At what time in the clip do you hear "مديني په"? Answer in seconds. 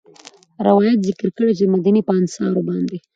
1.73-2.13